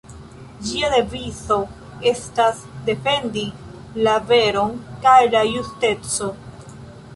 Ĝia 0.69 0.87
devizo 0.93 1.57
estas 2.13 2.63
"Defendi 2.89 3.45
la 4.09 4.17
veron 4.33 4.75
kaj 5.07 5.19
la 5.37 5.45
justeco". 5.53 6.35